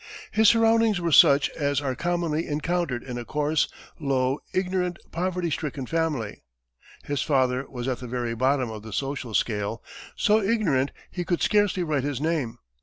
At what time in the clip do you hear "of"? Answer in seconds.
8.71-8.81